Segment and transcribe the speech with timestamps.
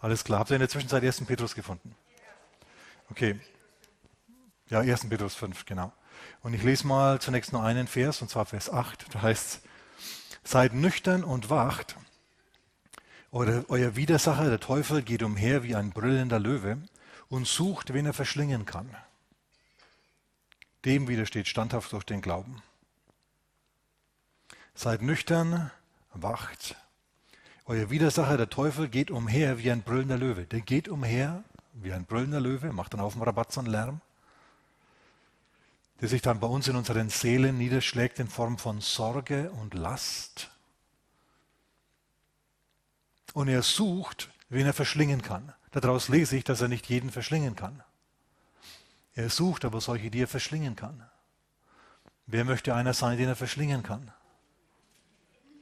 [0.00, 0.40] Alles klar.
[0.40, 1.24] Habt ihr in der Zwischenzeit 1.
[1.26, 1.94] Petrus gefunden?
[3.10, 3.38] Okay.
[4.68, 5.08] Ja, 1.
[5.08, 5.92] Petrus 5, genau.
[6.42, 9.14] Und ich lese mal zunächst nur einen Vers, und zwar Vers 8.
[9.14, 9.60] Da heißt es,
[10.42, 11.96] seid nüchtern und wacht.
[13.32, 16.78] Euer, euer Widersacher, der Teufel, geht umher wie ein brüllender Löwe
[17.28, 18.94] und sucht, wen er verschlingen kann.
[20.84, 22.62] Dem widersteht standhaft durch den Glauben.
[24.74, 25.70] Seid nüchtern,
[26.14, 26.74] wacht.
[27.70, 30.44] Euer Widersacher, der Teufel, geht umher wie ein brüllender Löwe.
[30.44, 34.00] Der geht umher wie ein brüllender Löwe, macht dann auf dem Rabatz und Lärm,
[36.00, 40.50] der sich dann bei uns in unseren Seelen niederschlägt in Form von Sorge und Last.
[43.34, 45.52] Und er sucht, wen er verschlingen kann.
[45.70, 47.84] Daraus lese ich, dass er nicht jeden verschlingen kann.
[49.14, 51.08] Er sucht aber solche, die er verschlingen kann.
[52.26, 54.10] Wer möchte einer sein, den er verschlingen kann?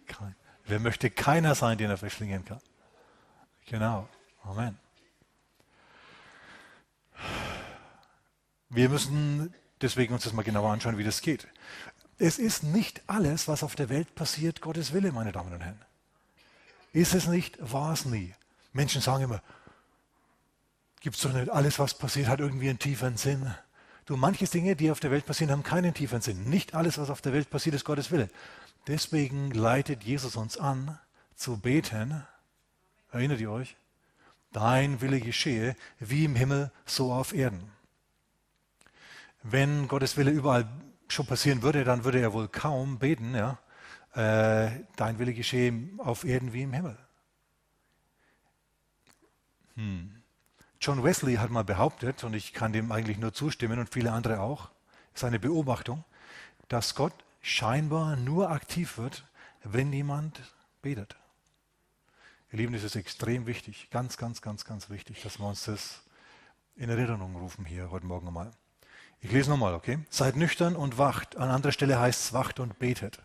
[0.06, 0.37] Kein.
[0.68, 2.60] Wer möchte keiner sein, den er verschlingen kann?
[3.66, 4.06] Genau.
[4.44, 4.78] Amen.
[8.68, 11.48] Wir müssen deswegen uns das mal genauer anschauen, wie das geht.
[12.18, 15.80] Es ist nicht alles, was auf der Welt passiert, Gottes Wille, meine Damen und Herren.
[16.92, 18.34] Ist es nicht, war es nie.
[18.72, 19.42] Menschen sagen immer,
[21.00, 23.54] gibt es doch nicht, alles, was passiert, hat irgendwie einen tieferen Sinn.
[24.04, 26.44] Du, manche Dinge, die auf der Welt passieren, haben keinen tieferen Sinn.
[26.44, 28.28] Nicht alles, was auf der Welt passiert, ist Gottes Wille.
[28.88, 30.98] Deswegen leitet Jesus uns an,
[31.34, 32.26] zu beten.
[33.12, 33.76] Erinnert ihr euch?
[34.50, 37.70] Dein Wille geschehe, wie im Himmel, so auf Erden.
[39.42, 40.66] Wenn Gottes Wille überall
[41.06, 43.58] schon passieren würde, dann würde er wohl kaum beten, ja.
[44.14, 46.98] Äh, dein Wille geschehe auf Erden wie im Himmel.
[49.74, 50.22] Hm.
[50.80, 54.40] John Wesley hat mal behauptet, und ich kann dem eigentlich nur zustimmen und viele andere
[54.40, 54.70] auch,
[55.12, 56.04] seine Beobachtung,
[56.68, 57.12] dass Gott
[57.48, 59.24] scheinbar nur aktiv wird,
[59.64, 60.40] wenn jemand
[60.82, 61.16] betet.
[62.52, 66.02] Ihr Lieben, das ist extrem wichtig, ganz, ganz, ganz, ganz wichtig, dass wir uns das
[66.76, 68.50] in Erinnerung rufen hier heute Morgen einmal.
[69.20, 69.98] Ich lese nochmal, okay?
[70.10, 71.36] Seid nüchtern und wacht.
[71.36, 73.18] An anderer Stelle heißt es wacht und betet.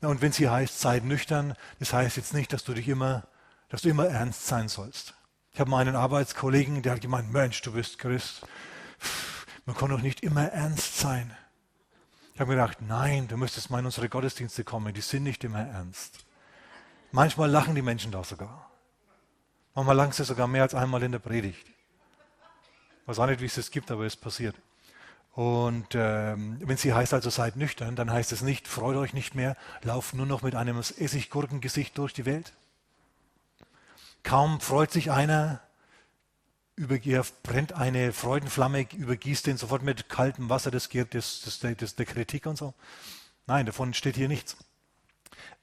[0.00, 3.26] Und wenn es hier heißt, seid nüchtern, das heißt jetzt nicht, dass du dich immer,
[3.68, 5.14] dass du immer ernst sein sollst.
[5.52, 8.46] Ich habe mal einen Arbeitskollegen, der hat gemeint, Mensch, du bist Christ.
[9.66, 11.36] Man kann doch nicht immer ernst sein.
[12.34, 15.44] Ich habe mir gedacht, nein, du müsstest mal in unsere Gottesdienste kommen, die sind nicht
[15.44, 16.24] immer ernst.
[17.12, 18.68] Manchmal lachen die Menschen da sogar.
[19.76, 21.64] Manchmal lachen sie sogar mehr als einmal in der Predigt.
[21.64, 24.56] Ich weiß auch nicht, wie es das gibt, aber es passiert.
[25.34, 29.36] Und ähm, wenn sie heißt also seid nüchtern, dann heißt es nicht, freut euch nicht
[29.36, 32.52] mehr, lauft nur noch mit einem Essiggurkengesicht durch die Welt.
[34.24, 35.60] Kaum freut sich einer,
[36.76, 41.10] brennt eine Freudenflamme, übergießt den sofort mit kaltem Wasser des, des,
[41.42, 42.74] des, des der Kritik und so.
[43.46, 44.56] Nein, davon steht hier nichts.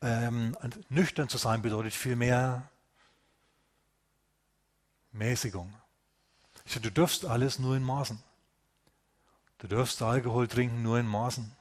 [0.02, 0.58] Ähm,
[0.90, 2.70] nüchtern zu sein bedeutet vielmehr
[5.12, 5.74] Mäßigung.
[6.66, 8.22] Ich sage, du dürfst alles nur in Maßen.
[9.60, 11.52] Du darfst Alkohol trinken nur in Maßen.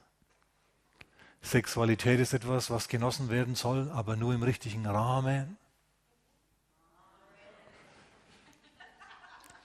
[1.43, 5.57] Sexualität ist etwas, was genossen werden soll, aber nur im richtigen Rahmen.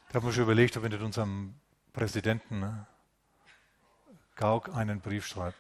[0.09, 1.55] Ich habe mir schon überlegt, ob ich nicht unserem
[1.93, 2.87] Präsidenten ne,
[4.37, 5.57] Gauck einen Brief schreibe.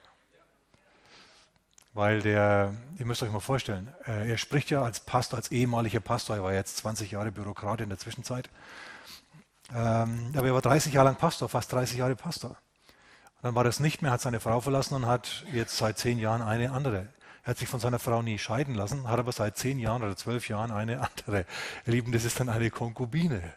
[1.95, 6.01] Weil der, ihr müsst euch mal vorstellen, äh, er spricht ja als Pastor, als ehemaliger
[6.01, 8.51] Pastor, er war jetzt 20 Jahre Bürokrat in der Zwischenzeit.
[9.75, 12.51] Ähm, aber er war 30 Jahre lang Pastor, fast 30 Jahre Pastor.
[12.51, 16.19] Und dann war das nicht mehr, hat seine Frau verlassen und hat jetzt seit 10
[16.19, 17.09] Jahren eine andere.
[17.45, 20.17] Er hat sich von seiner Frau nie scheiden lassen, hat aber seit 10 Jahren oder
[20.17, 21.47] 12 Jahren eine andere.
[21.87, 23.55] Ihr Lieben, das ist dann eine Konkubine.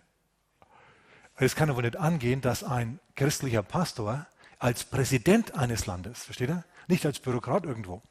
[1.42, 4.28] Es kann aber nicht angehen, dass ein christlicher Pastor
[4.60, 6.66] als Präsident eines Landes, versteht ihr?
[6.88, 8.02] Nicht als Bürokrat irgendwo,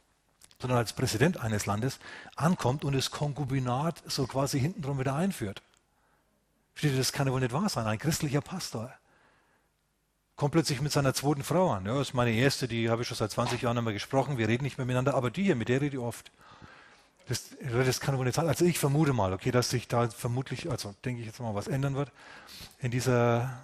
[0.59, 1.99] sondern als Präsident eines Landes
[2.37, 5.61] ankommt und das Konkubinat so quasi hintenrum wieder einführt.
[6.73, 7.87] Versteht ihr, das kann ja wohl nicht wahr sein.
[7.87, 8.91] Ein christlicher Pastor
[10.37, 11.85] kommt plötzlich mit seiner zweiten Frau an.
[11.85, 14.49] Ja, das ist meine erste, die habe ich schon seit 20 Jahren einmal gesprochen, wir
[14.49, 16.33] reden nicht mehr miteinander, aber die hier, mit der rede ich oft.
[17.29, 18.49] Das, das kann wohl nicht sein.
[18.49, 21.69] Also ich vermute mal, okay, dass sich da vermutlich, also denke ich jetzt mal, was
[21.69, 22.11] ändern wird
[22.81, 23.63] in dieser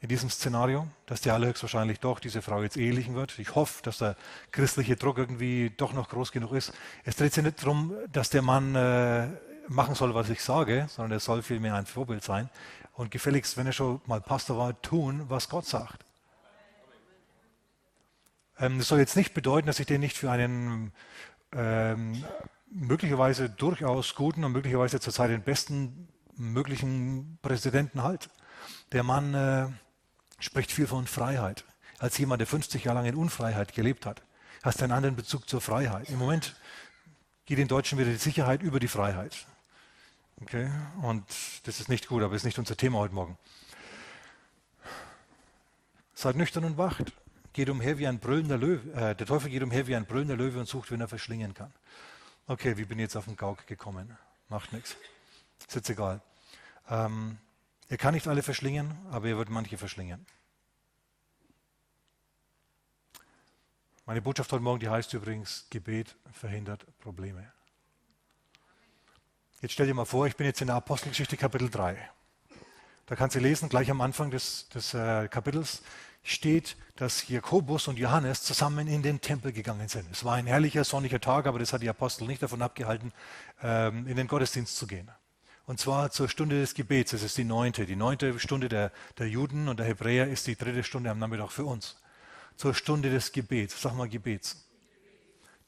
[0.00, 3.38] in diesem Szenario, dass der allerhöchstwahrscheinlich doch diese Frau jetzt ehelichen wird.
[3.38, 4.14] Ich hoffe, dass der
[4.52, 6.72] christliche Druck irgendwie doch noch groß genug ist.
[7.04, 9.26] Es dreht sich nicht darum, dass der Mann äh,
[9.68, 12.50] machen soll, was ich sage, sondern er soll vielmehr ein Vorbild sein
[12.94, 16.04] und gefälligst, wenn er schon mal Pastor war, tun, was Gott sagt.
[18.58, 20.92] Ähm, das soll jetzt nicht bedeuten, dass ich den nicht für einen
[21.56, 22.24] ähm,
[22.70, 28.28] möglicherweise durchaus guten und möglicherweise zurzeit den besten möglichen Präsidenten halt.
[28.92, 29.68] Der Mann äh,
[30.38, 31.64] spricht viel von Freiheit.
[31.98, 34.22] Als jemand, der 50 Jahre lang in Unfreiheit gelebt hat,
[34.62, 36.10] hast du einen anderen Bezug zur Freiheit.
[36.10, 36.56] Im Moment
[37.46, 39.46] geht den Deutschen wieder die Sicherheit über die Freiheit.
[40.42, 40.70] Okay?
[41.00, 41.24] Und
[41.64, 43.38] das ist nicht gut, aber ist nicht unser Thema heute Morgen.
[46.14, 47.12] Seid nüchtern und wacht.
[47.56, 48.92] Geht umher wie ein brüllender Löwe.
[48.92, 51.72] Äh, der Teufel geht umher wie ein brüllender Löwe und sucht, wen er verschlingen kann.
[52.46, 54.14] Okay, wie bin ich jetzt auf den Gauk gekommen?
[54.50, 54.94] Macht nichts.
[55.60, 56.20] Ist jetzt egal.
[56.90, 57.38] Ähm,
[57.88, 60.26] er kann nicht alle verschlingen, aber er wird manche verschlingen.
[64.04, 67.50] Meine Botschaft heute Morgen, die heißt übrigens, Gebet verhindert Probleme.
[69.62, 72.10] Jetzt stell dir mal vor, ich bin jetzt in der Apostelgeschichte Kapitel 3.
[73.06, 75.82] Da kannst du lesen, gleich am Anfang des, des äh, Kapitels
[76.24, 80.08] steht, dass Jakobus und Johannes zusammen in den Tempel gegangen sind.
[80.10, 83.12] Es war ein herrlicher, sonniger Tag, aber das hat die Apostel nicht davon abgehalten,
[83.62, 85.08] ähm, in den Gottesdienst zu gehen.
[85.66, 87.12] Und zwar zur Stunde des Gebets.
[87.12, 87.86] Es ist die neunte.
[87.86, 91.52] Die neunte Stunde der, der Juden und der Hebräer ist die dritte Stunde am Nachmittag
[91.52, 91.96] für uns.
[92.56, 93.80] Zur Stunde des Gebets.
[93.80, 94.68] Sag mal Gebets.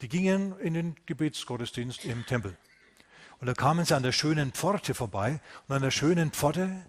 [0.00, 2.56] Die gingen in den Gebetsgottesdienst im Tempel.
[3.40, 5.40] Und da kamen sie an der schönen Pforte vorbei.
[5.66, 6.84] Und an der schönen Pforte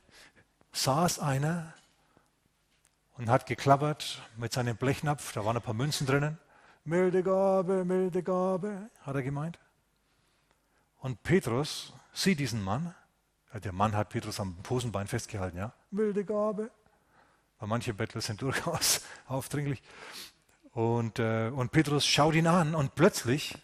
[0.71, 1.73] saß einer
[3.17, 5.33] und hat geklappert mit seinem Blechnapf.
[5.33, 6.37] Da waren ein paar Münzen drinnen.
[6.85, 9.59] Milde Gabe, milde Gabe, hat er gemeint.
[10.99, 12.95] Und Petrus sieht diesen Mann.
[13.53, 15.73] Der Mann hat Petrus am Posenbein festgehalten, ja.
[15.91, 16.71] Milde Gabe.
[17.59, 19.81] Weil manche Bettler sind durchaus aufdringlich.
[20.71, 23.57] Und, äh, und Petrus schaut ihn an und plötzlich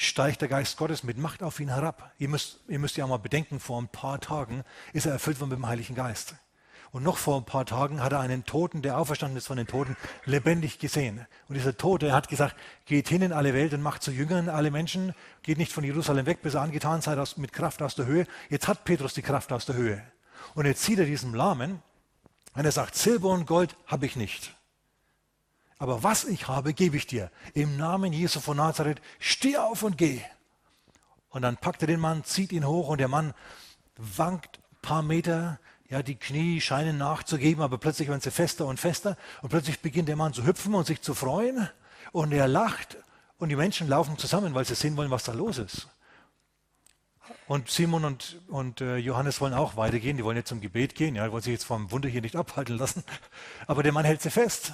[0.00, 2.12] steigt der Geist Gottes mit Macht auf ihn herab.
[2.18, 4.62] Ihr müsst, ihr müsst ja mal bedenken, vor ein paar Tagen
[4.92, 6.36] ist er erfüllt worden mit dem Heiligen Geist.
[6.92, 9.66] Und noch vor ein paar Tagen hat er einen Toten, der auferstanden ist von den
[9.66, 11.26] Toten, lebendig gesehen.
[11.48, 12.54] Und dieser Tote hat gesagt,
[12.86, 16.26] geht hin in alle Welt und macht zu Jüngern alle Menschen, geht nicht von Jerusalem
[16.26, 18.26] weg, bis er angetan seid aus, mit Kraft aus der Höhe.
[18.50, 20.00] Jetzt hat Petrus die Kraft aus der Höhe.
[20.54, 21.82] Und jetzt sieht er diesen Lahmen
[22.54, 24.54] und er sagt, Silber und Gold habe ich nicht.
[25.78, 27.30] Aber was ich habe, gebe ich dir.
[27.54, 30.20] Im Namen Jesu von Nazareth, steh auf und geh.
[31.30, 33.32] Und dann packt er den Mann, zieht ihn hoch und der Mann
[33.96, 35.60] wankt ein paar Meter.
[35.88, 39.16] Ja, die Knie scheinen nachzugeben, aber plötzlich werden sie fester und fester.
[39.40, 41.68] Und plötzlich beginnt der Mann zu hüpfen und sich zu freuen.
[42.12, 42.96] Und er lacht.
[43.38, 45.88] Und die Menschen laufen zusammen, weil sie sehen wollen, was da los ist.
[47.46, 50.16] Und Simon und, und äh, Johannes wollen auch weitergehen.
[50.16, 51.14] Die wollen jetzt zum Gebet gehen.
[51.14, 53.04] Ja, die wollen sich jetzt vom Wunder hier nicht abhalten lassen.
[53.66, 54.72] Aber der Mann hält sie fest.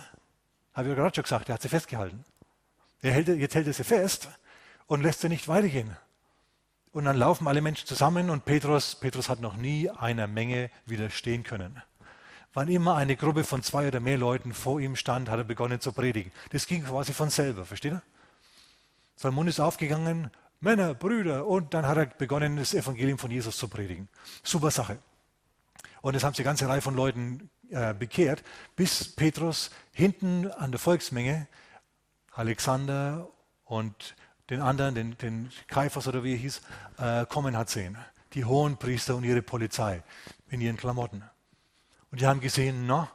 [0.74, 2.24] Habe ich gerade schon gesagt, er hat sie festgehalten.
[3.00, 4.28] Er hält, jetzt hält er sie fest
[4.86, 5.96] und lässt sie nicht weitergehen.
[6.92, 11.42] Und dann laufen alle Menschen zusammen und Petrus, Petrus hat noch nie einer Menge widerstehen
[11.42, 11.82] können.
[12.52, 15.80] Wann immer eine Gruppe von zwei oder mehr Leuten vor ihm stand, hat er begonnen
[15.80, 16.30] zu predigen.
[16.50, 18.02] Das ging quasi von selber, versteht ihr?
[19.16, 20.30] Sein Mund ist aufgegangen,
[20.60, 24.08] Männer, Brüder, und dann hat er begonnen, das Evangelium von Jesus zu predigen.
[24.44, 24.98] Super Sache.
[26.00, 28.42] Und es haben sich eine ganze Reihe von Leuten äh, bekehrt,
[28.76, 31.48] bis Petrus hinten an der Volksmenge
[32.32, 33.28] Alexander
[33.64, 34.14] und
[34.50, 36.60] den anderen, den, den Kaiphas oder wie er hieß,
[36.98, 37.96] äh, kommen hat sehen.
[38.34, 40.02] Die hohen Priester und ihre Polizei
[40.48, 41.22] in ihren Klamotten.
[42.10, 43.10] Und die haben gesehen, na,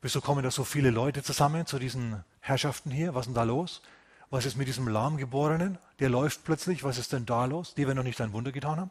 [0.00, 3.14] wieso kommen da so viele Leute zusammen zu diesen Herrschaften hier?
[3.14, 3.82] Was ist denn da los?
[4.30, 5.78] Was ist mit diesem Lahmgeborenen?
[6.00, 6.84] Der läuft plötzlich.
[6.84, 7.74] Was ist denn da los?
[7.74, 8.90] Die werden noch nicht ein Wunder getan haben.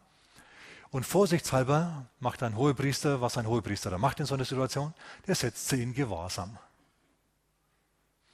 [0.91, 4.93] Und vorsichtshalber macht ein Hohepriester, was ein Hohepriester da macht in so einer Situation,
[5.25, 6.57] der setzt sie in Gewahrsam.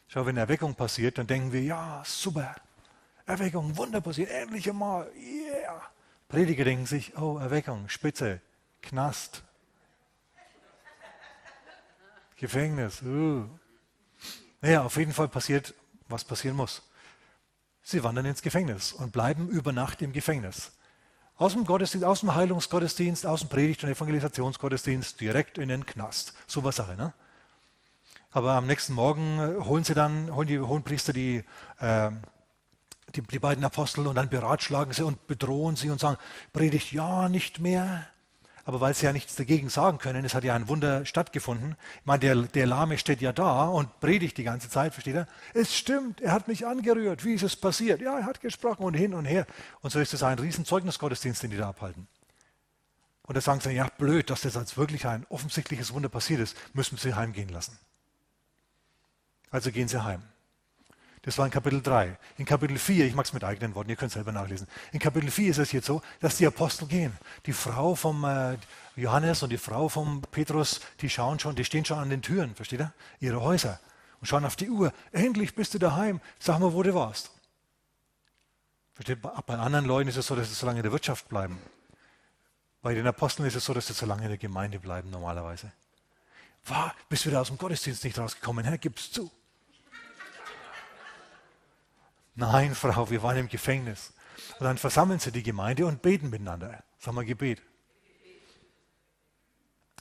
[0.08, 2.56] Schau, wenn Erweckung passiert, dann denken wir, ja, super,
[3.26, 5.82] Erweckung, Wunder passiert, endlich einmal, yeah.
[6.30, 8.42] Prediger denken sich, oh, Erweckung, Spitze,
[8.82, 9.44] Knast,
[12.38, 13.02] Gefängnis.
[13.02, 13.48] Uh.
[14.62, 15.74] Naja, auf jeden Fall passiert,
[16.08, 16.82] was passieren muss.
[17.82, 20.72] Sie wandern ins Gefängnis und bleiben über Nacht im Gefängnis.
[21.38, 26.34] Aus dem Gottesdienst, aus dem Heilungsgottesdienst, aus dem Predigt- und Evangelisationsgottesdienst direkt in den Knast.
[26.48, 27.14] Super Sache, ne?
[28.32, 31.44] Aber am nächsten Morgen äh, holen sie dann, holen die Hohenpriester die,
[31.80, 32.10] äh,
[33.16, 36.18] die, die beiden Apostel und dann beratschlagen sie und bedrohen sie und sagen,
[36.54, 38.08] predigt ja nicht mehr,
[38.68, 41.78] aber weil sie ja nichts dagegen sagen können, es hat ja ein Wunder stattgefunden.
[42.02, 45.28] Ich meine, der, der Lahme steht ja da und predigt die ganze Zeit, versteht er?
[45.54, 47.24] Es stimmt, er hat mich angerührt.
[47.24, 48.02] Wie ist es passiert?
[48.02, 49.48] Ja, er hat gesprochen und hin und her.
[49.80, 52.10] Und so ist es ein riesen Zeugnisgottesdienst, den die da abhalten.
[53.22, 56.58] Und da sagen sie, ja, blöd, dass das als wirklich ein offensichtliches Wunder passiert ist,
[56.74, 57.80] müssen sie heimgehen lassen.
[59.50, 60.24] Also gehen sie heim.
[61.28, 62.18] Das war in Kapitel 3.
[62.38, 64.66] In Kapitel 4, ich mag es mit eigenen Worten, ihr könnt es selber nachlesen.
[64.94, 67.12] In Kapitel 4 ist es jetzt so, dass die Apostel gehen.
[67.46, 68.56] Die Frau vom äh,
[68.96, 72.56] Johannes und die Frau vom Petrus, die schauen schon, die stehen schon an den Türen,
[72.56, 72.94] versteht ihr?
[73.20, 73.78] Ihre Häuser.
[74.22, 74.94] Und schauen auf die Uhr.
[75.12, 76.22] Endlich bist du daheim.
[76.40, 77.30] Sag mal, wo du warst.
[78.94, 79.22] Versteht?
[79.22, 81.60] Bei anderen Leuten ist es so, dass sie so lange in der Wirtschaft bleiben.
[82.82, 85.74] Bei den Aposteln ist es so, dass sie so lange in der Gemeinde bleiben normalerweise.
[86.64, 88.64] War, bist du wieder aus dem Gottesdienst nicht rausgekommen?
[88.64, 89.30] Herr, gib's zu.
[92.38, 94.14] Nein, Frau, wir waren im Gefängnis.
[94.60, 96.84] Und dann versammeln sie die Gemeinde und beten miteinander.
[97.00, 97.64] Sag mal Gebet.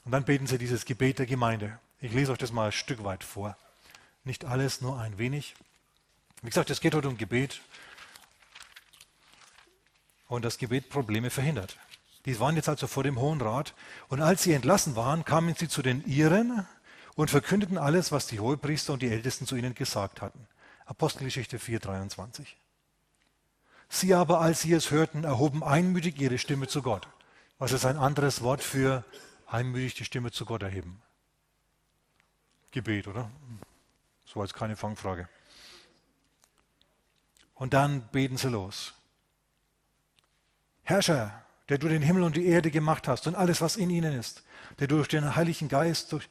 [0.05, 1.79] Und dann beten sie dieses Gebet der Gemeinde.
[1.99, 3.57] Ich lese euch das mal ein Stück weit vor.
[4.23, 5.55] Nicht alles, nur ein wenig.
[6.43, 7.59] Wie gesagt, es geht heute um Gebet.
[10.27, 11.75] Und das Gebet Probleme verhindert.
[12.27, 13.73] Die waren jetzt also vor dem Hohen Rat.
[14.09, 16.67] Und als sie entlassen waren, kamen sie zu den Iren
[17.15, 20.47] und verkündeten alles, was die Hohepriester und die Ältesten zu ihnen gesagt hatten.
[20.87, 22.45] Apostelgeschichte 4,23.
[23.89, 27.07] Sie aber, als sie es hörten, erhoben einmütig ihre Stimme zu Gott.
[27.59, 29.03] Was ist ein anderes Wort für
[29.47, 31.01] einmütig die Stimme zu Gott erheben?
[32.71, 33.29] Gebet, oder?
[34.25, 35.27] So als keine Fangfrage.
[37.53, 38.93] Und dann beten sie los.
[40.83, 44.17] Herrscher, der du den Himmel und die Erde gemacht hast und alles, was in ihnen
[44.17, 44.43] ist,
[44.79, 46.29] der durch den Heiligen Geist, durch,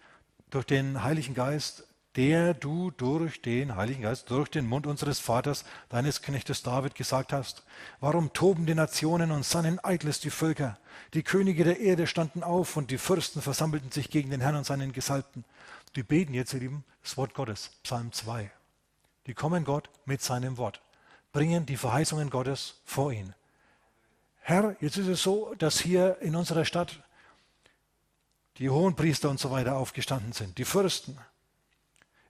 [0.48, 1.84] durch den Heiligen Geist
[2.16, 7.32] der du durch den Heiligen Geist, durch den Mund unseres Vaters, deines Knechtes David, gesagt
[7.32, 7.62] hast.
[8.00, 10.78] Warum toben die Nationen und sannen eitles die Völker?
[11.12, 14.64] Die Könige der Erde standen auf und die Fürsten versammelten sich gegen den Herrn und
[14.64, 15.44] seinen Gesalbten.
[15.94, 18.50] Die beten jetzt, ihr Lieben, das Wort Gottes, Psalm 2.
[19.26, 20.80] Die kommen Gott mit seinem Wort,
[21.32, 23.34] bringen die Verheißungen Gottes vor ihn.
[24.40, 27.02] Herr, jetzt ist es so, dass hier in unserer Stadt
[28.58, 31.18] die Hohenpriester und so weiter aufgestanden sind, die Fürsten,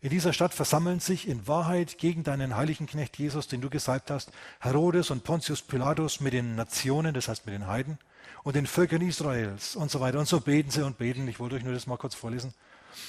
[0.00, 4.10] in dieser Stadt versammeln sich in Wahrheit gegen deinen heiligen Knecht Jesus, den du gesalbt
[4.10, 7.98] hast, Herodes und Pontius Pilatus mit den Nationen, das heißt mit den Heiden
[8.44, 10.18] und den Völkern Israels und so weiter.
[10.18, 11.26] Und so beten sie und beten.
[11.26, 12.54] Ich wollte euch nur das mal kurz vorlesen.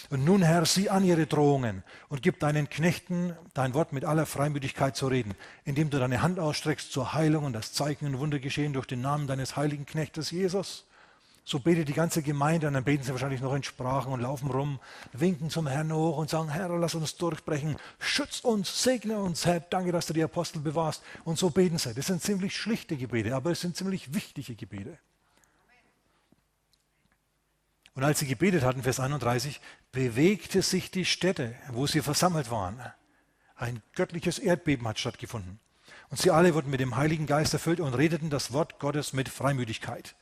[0.10, 4.25] Und nun, Herr, sieh an ihre Drohungen und gib deinen Knechten dein Wort mit aller
[4.25, 8.39] Freimütigkeit zu reden, indem du deine Hand ausstreckst zur Heilung und das Zeichen und Wunder
[8.39, 10.86] geschehen durch den Namen deines heiligen Knechtes Jesus.
[11.50, 14.51] So betet die ganze Gemeinde und dann beten sie wahrscheinlich noch in Sprachen und laufen
[14.51, 14.82] rum,
[15.13, 19.62] winken zum Herrn hoch und sagen, Herr, lass uns durchbrechen, schütz uns, segne uns, Herr,
[19.62, 21.01] danke, dass du die Apostel bewahrst.
[21.24, 21.94] Und so beten sie.
[21.94, 24.98] Das sind ziemlich schlichte Gebete, aber es sind ziemlich wichtige Gebete.
[27.96, 29.62] Und als sie gebetet hatten, Vers 31,
[29.94, 32.77] bewegte sich die Stätte, wo sie versammelt waren.
[33.56, 35.62] Ein göttliches Erdbeben hat stattgefunden.
[36.10, 39.30] Und sie alle wurden mit dem Heiligen Geist erfüllt und redeten das Wort Gottes mit
[39.30, 40.13] Freimütigkeit.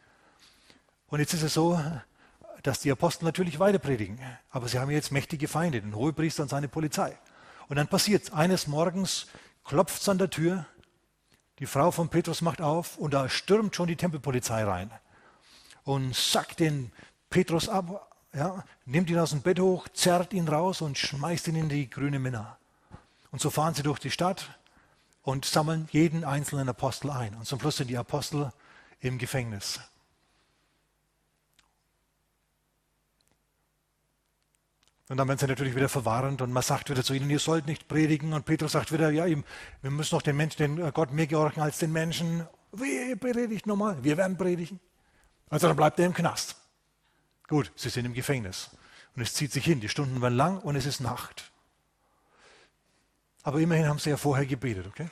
[1.08, 1.80] Und jetzt ist es so,
[2.64, 4.20] dass die Apostel natürlich weiter predigen,
[4.50, 7.18] aber sie haben jetzt mächtige Feinde, den Hohepriester und seine Polizei.
[7.68, 9.28] Und dann passiert eines Morgens,
[9.64, 10.66] klopft es an der Tür,
[11.60, 14.92] die Frau von Petrus macht auf und da stürmt schon die Tempelpolizei rein
[15.84, 16.92] und sackt den
[17.30, 21.56] Petrus ab, ja, nimmt ihn aus dem Bett hoch, zerrt ihn raus und schmeißt ihn
[21.56, 22.58] in die grüne Minna.
[23.32, 24.60] Und so fahren sie durch die Stadt
[25.24, 27.36] und sammeln jeden einzelnen Apostel ein.
[27.36, 28.52] Und zum Schluss sind die Apostel
[29.00, 29.80] im Gefängnis.
[35.08, 37.68] Und dann werden sie natürlich wieder verwarnt und man sagt wieder zu ihnen, ihr sollt
[37.68, 38.34] nicht predigen.
[38.34, 41.62] Und Petrus sagt wieder, ja, wir müssen doch den Menschen, den äh, Gott mehr gehorchen
[41.62, 42.48] als den Menschen.
[42.72, 44.04] Wie predigt nochmal?
[44.04, 44.80] Wir werden predigen.
[45.50, 46.56] Also dann bleibt er im Knast.
[47.48, 48.72] Gut, sie sind im Gefängnis.
[49.16, 51.52] Und es zieht sich hin, die Stunden werden lang und es ist Nacht.
[53.44, 55.08] Aber immerhin haben sie ja vorher gebetet, okay?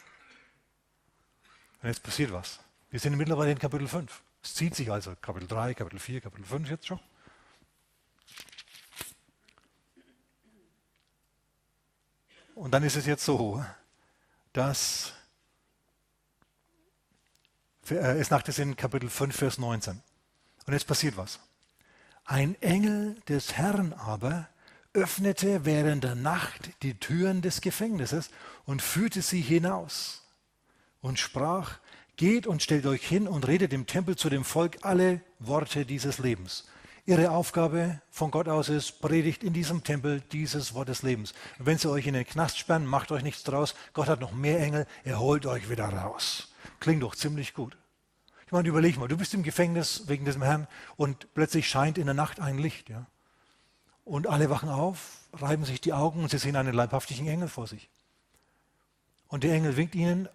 [1.84, 2.60] Und jetzt passiert was.
[2.90, 4.22] Wir sind mittlerweile in Kapitel 5.
[4.42, 7.00] Es zieht sich also Kapitel 3, Kapitel 4, Kapitel 5 jetzt schon.
[12.56, 13.64] Und dann ist es jetzt so,
[14.54, 15.14] dass
[17.90, 20.02] äh, es nach das in Kapitel 5, Vers 19.
[20.66, 21.40] Und jetzt passiert was.
[22.26, 24.48] Ein Engel des Herrn aber
[24.94, 28.30] öffnete während der Nacht die Türen des Gefängnisses
[28.66, 30.24] und führte sie hinaus
[31.02, 31.80] und sprach,
[32.16, 36.20] geht und stellt euch hin und redet im Tempel zu dem Volk alle Worte dieses
[36.20, 36.66] Lebens.
[37.06, 41.34] Ihre Aufgabe von Gott aus ist, predigt in diesem Tempel dieses Wort des Lebens.
[41.60, 43.76] Und wenn sie euch in den Knast sperren, macht euch nichts draus.
[43.92, 46.54] Gott hat noch mehr Engel, er holt euch wieder raus.
[46.80, 47.76] Klingt doch ziemlich gut.
[48.46, 52.06] Ich meine, überleg mal, du bist im Gefängnis wegen diesem Herrn und plötzlich scheint in
[52.06, 52.90] der Nacht ein Licht.
[52.90, 53.06] Ja?
[54.06, 57.68] Und alle wachen auf, reiben sich die Augen und sie sehen einen leibhaftigen Engel vor
[57.68, 57.90] sich.
[59.28, 60.30] Und der Engel winkt ihnen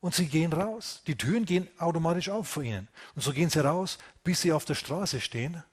[0.00, 1.02] und sie gehen raus.
[1.08, 2.86] Die Türen gehen automatisch auf vor ihnen.
[3.16, 5.64] Und so gehen sie raus, bis sie auf der Straße stehen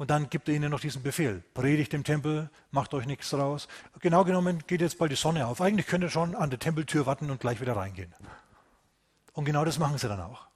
[0.00, 1.42] und dann gibt er ihnen noch diesen Befehl.
[1.52, 3.68] Predigt im Tempel, macht euch nichts draus.
[4.00, 5.60] Genau genommen geht jetzt bald die Sonne auf.
[5.60, 8.10] Eigentlich könnt ihr schon an der Tempeltür warten und gleich wieder reingehen.
[9.34, 10.46] Und genau das machen sie dann auch.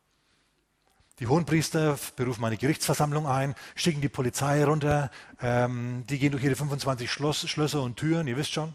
[1.18, 5.10] Die Hohenpriester berufen eine Gerichtsversammlung ein, schicken die Polizei runter,
[5.42, 8.72] ähm, die gehen durch ihre 25 Schloss, Schlösser und Türen, ihr wisst schon,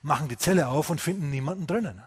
[0.00, 2.02] machen die Zelle auf und finden niemanden drinnen.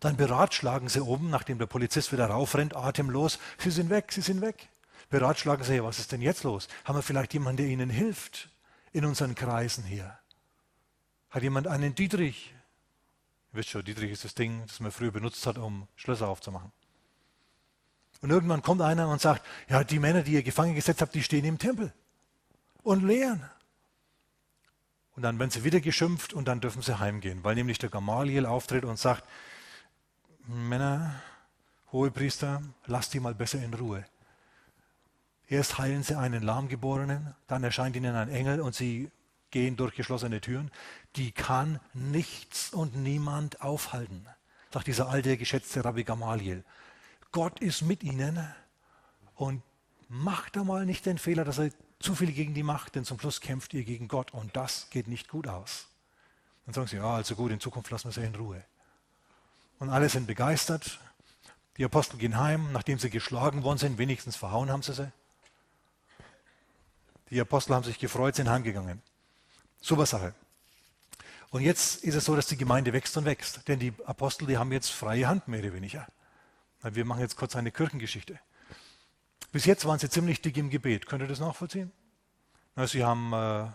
[0.00, 4.40] Dann beratschlagen sie oben, nachdem der Polizist wieder raufrennt, atemlos, sie sind weg, sie sind
[4.40, 4.70] weg
[5.08, 6.68] beratschlagen sie, was ist denn jetzt los?
[6.84, 8.50] Haben wir vielleicht jemanden, der ihnen hilft
[8.92, 10.18] in unseren Kreisen hier?
[11.30, 12.54] Hat jemand einen Dietrich?
[13.52, 16.72] Ihr wisst schon, Dietrich ist das Ding, das man früher benutzt hat, um Schlösser aufzumachen.
[18.20, 21.22] Und irgendwann kommt einer und sagt, ja, die Männer, die ihr gefangen gesetzt habt, die
[21.22, 21.92] stehen im Tempel
[22.82, 23.48] und lehren.
[25.14, 28.46] Und dann werden sie wieder geschimpft und dann dürfen sie heimgehen, weil nämlich der Gamaliel
[28.46, 29.24] auftritt und sagt,
[30.46, 31.20] Männer,
[31.92, 34.04] Hohepriester, lasst die mal besser in Ruhe.
[35.48, 39.10] Erst heilen sie einen Lahmgeborenen, dann erscheint ihnen ein Engel und sie
[39.50, 40.70] gehen durch geschlossene Türen.
[41.16, 44.26] Die kann nichts und niemand aufhalten,
[44.72, 46.64] sagt dieser alte, geschätzte Rabbi Gamaliel.
[47.32, 48.46] Gott ist mit ihnen
[49.36, 49.62] und
[50.08, 53.18] macht da mal nicht den Fehler, dass er zu viel gegen die macht, denn zum
[53.18, 55.88] Schluss kämpft ihr gegen Gott und das geht nicht gut aus.
[56.66, 58.62] Dann sagen sie, ja, also gut, in Zukunft lassen wir sie in Ruhe.
[59.78, 60.98] Und alle sind begeistert.
[61.78, 65.10] Die Apostel gehen heim, nachdem sie geschlagen worden sind, wenigstens verhauen haben sie sie.
[67.30, 69.02] Die Apostel haben sich gefreut, sind heimgegangen.
[69.80, 70.34] Super Sache.
[71.50, 73.66] Und jetzt ist es so, dass die Gemeinde wächst und wächst.
[73.68, 76.06] Denn die Apostel, die haben jetzt freie Hand, mehr oder weniger.
[76.82, 78.38] Wir machen jetzt kurz eine Kirchengeschichte.
[79.50, 81.06] Bis jetzt waren sie ziemlich dick im Gebet.
[81.06, 81.90] Könnt ihr das nachvollziehen?
[82.86, 83.66] Sie haben äh,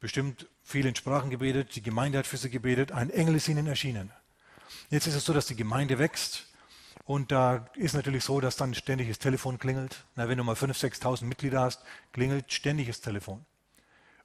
[0.00, 3.66] bestimmt viel in Sprachen gebetet, die Gemeinde hat für sie gebetet, ein Engel ist ihnen
[3.66, 4.10] erschienen.
[4.90, 6.46] Jetzt ist es so, dass die Gemeinde wächst
[7.04, 10.04] und da ist natürlich so, dass dann ständig das Telefon klingelt.
[10.14, 11.82] Na, wenn du mal 5.000, 6.000 Mitglieder hast,
[12.12, 13.44] klingelt ständig das Telefon.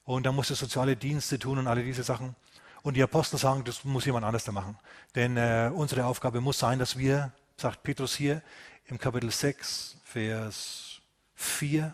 [0.06, 2.36] Und dann musst du soziale Dienste tun und alle diese Sachen.
[2.84, 4.78] Und die Apostel sagen, das muss jemand anders da machen.
[5.16, 8.42] Denn äh, unsere Aufgabe muss sein, dass wir, sagt Petrus hier
[8.86, 11.02] im Kapitel 6, Vers
[11.36, 11.94] 4,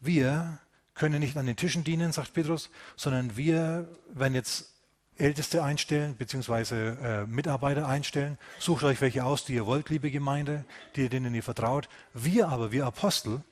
[0.00, 0.58] wir
[0.94, 4.73] können nicht an den Tischen dienen, sagt Petrus, sondern wir werden jetzt
[5.16, 8.38] Älteste einstellen, beziehungsweise äh, Mitarbeiter einstellen.
[8.58, 10.64] Sucht euch welche aus, die ihr wollt, liebe Gemeinde,
[10.96, 11.88] die, denen ihr vertraut.
[12.12, 13.42] Wir aber, wir Apostel,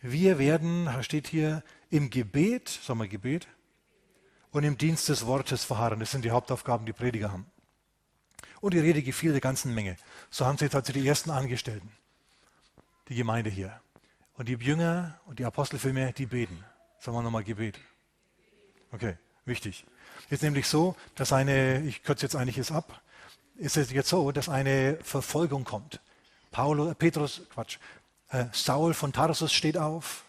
[0.00, 3.48] wir werden, steht hier, im Gebet, sagen wir Gebet,
[4.52, 6.00] und im Dienst des Wortes verharren.
[6.00, 7.46] Das sind die Hauptaufgaben, die Prediger haben.
[8.60, 9.96] Und die Rede gefiel der ganzen Menge.
[10.30, 11.90] So haben sie jetzt also die ersten Angestellten,
[13.08, 13.80] die Gemeinde hier.
[14.34, 16.64] Und die Jünger und die Apostel vielmehr, die beten.
[16.98, 17.78] Sagen wir nochmal Gebet.
[18.92, 19.84] Okay, wichtig.
[20.28, 23.00] Ist nämlich so, dass eine, ich kürze jetzt einiges ab,
[23.56, 26.00] ist es jetzt so, dass eine Verfolgung kommt.
[26.50, 27.78] Paulus, Petrus, Quatsch,
[28.30, 30.24] äh, Saul von Tarsus steht auf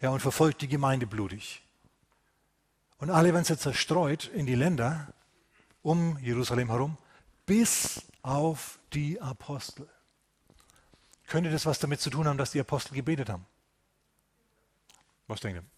[0.00, 1.62] ja, und verfolgt die Gemeinde blutig.
[2.98, 5.12] Und alle werden sie zerstreut in die Länder
[5.82, 6.96] um Jerusalem herum,
[7.44, 9.88] bis auf die Apostel.
[11.26, 13.46] Könnte das was damit zu tun haben, dass die Apostel gebetet haben?
[15.26, 15.75] Was denkt ihr?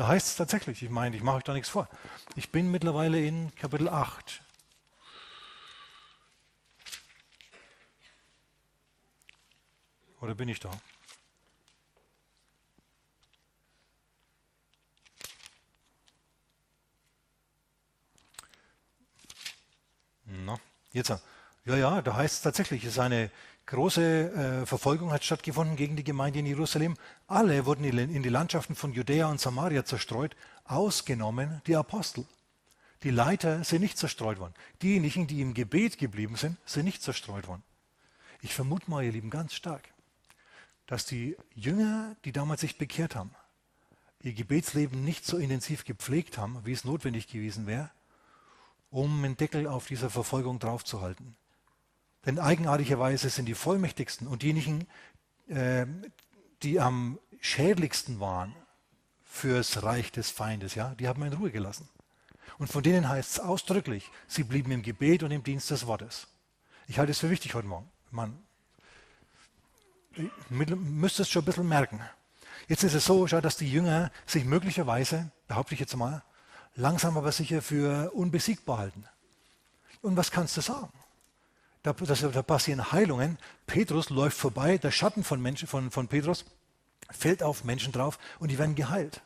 [0.00, 1.86] Da heißt es tatsächlich, ich meine, ich mache euch da nichts vor.
[2.34, 4.40] Ich bin mittlerweile in Kapitel 8.
[10.22, 10.70] Oder bin ich da?
[20.24, 20.58] Na,
[20.92, 21.10] jetzt.
[21.66, 23.30] Ja, ja, da heißt es tatsächlich, es ist eine
[23.70, 24.02] große
[24.62, 26.96] äh, Verfolgung hat stattgefunden gegen die Gemeinde in Jerusalem.
[27.26, 32.26] Alle wurden in die Landschaften von Judäa und Samaria zerstreut, ausgenommen die Apostel.
[33.02, 34.54] Die Leiter sind nicht zerstreut worden.
[34.82, 37.62] Diejenigen, die im Gebet geblieben sind, sind nicht zerstreut worden.
[38.42, 39.88] Ich vermute mal, ihr Lieben, ganz stark,
[40.86, 43.30] dass die Jünger, die damals sich bekehrt haben,
[44.22, 47.90] ihr Gebetsleben nicht so intensiv gepflegt haben, wie es notwendig gewesen wäre,
[48.90, 51.36] um einen Deckel auf dieser Verfolgung draufzuhalten.
[52.26, 54.86] Denn eigenartigerweise sind die Vollmächtigsten und diejenigen,
[55.48, 55.86] äh,
[56.62, 58.54] die am schädlichsten waren
[59.24, 61.88] fürs Reich des Feindes, ja, die haben wir in Ruhe gelassen.
[62.58, 66.26] Und von denen heißt es ausdrücklich, sie blieben im Gebet und im Dienst des Wortes.
[66.88, 67.90] Ich halte es für wichtig heute Morgen.
[68.10, 68.36] Man
[70.50, 72.00] müsste es schon ein bisschen merken.
[72.68, 76.22] Jetzt ist es so, dass die Jünger sich möglicherweise, behaupte ich jetzt mal,
[76.74, 79.04] langsam aber sicher für unbesiegbar halten.
[80.02, 80.92] Und was kannst du sagen?
[81.82, 83.38] Da, das, da passieren Heilungen.
[83.66, 86.44] Petrus läuft vorbei, der Schatten von, Menschen, von, von Petrus
[87.10, 89.22] fällt auf Menschen drauf und die werden geheilt.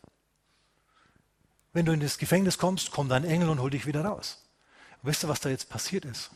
[1.72, 4.44] Wenn du in das Gefängnis kommst, kommt ein Engel und holt dich wieder raus.
[5.02, 6.30] Und wisst ihr, was da jetzt passiert ist?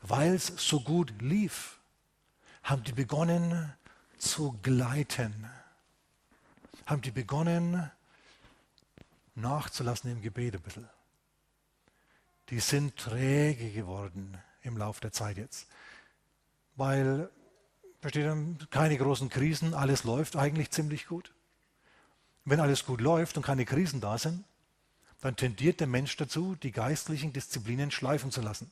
[0.00, 1.80] Weil es so gut lief,
[2.62, 3.74] haben die begonnen
[4.16, 5.50] zu gleiten.
[6.86, 7.90] Haben die begonnen
[9.34, 10.88] nachzulassen im Gebet ein bisschen.
[12.50, 15.66] Die sind träge geworden im Laufe der Zeit jetzt.
[16.76, 17.30] Weil,
[18.00, 18.26] versteht
[18.70, 21.34] keine großen Krisen, alles läuft eigentlich ziemlich gut.
[22.44, 24.44] Wenn alles gut läuft und keine Krisen da sind,
[25.20, 28.70] dann tendiert der Mensch dazu, die geistlichen Disziplinen schleifen zu lassen.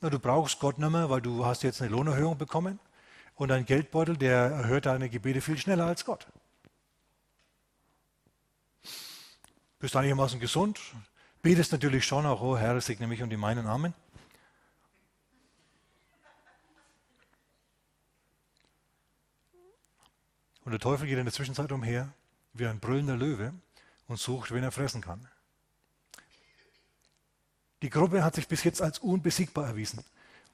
[0.00, 2.78] Na, du brauchst Gott nicht mehr, weil du hast jetzt eine Lohnerhöhung bekommen
[3.34, 6.26] und dein Geldbeutel, der erhört deine Gebete viel schneller als Gott.
[9.78, 10.80] Bist einigermaßen gesund?
[11.42, 13.94] Betest natürlich schon auch, oh Herr, segne mich und die meinen Amen.
[20.68, 22.12] Und der Teufel geht in der Zwischenzeit umher
[22.52, 23.54] wie ein brüllender Löwe
[24.06, 25.26] und sucht, wen er fressen kann.
[27.80, 30.04] Die Gruppe hat sich bis jetzt als unbesiegbar erwiesen.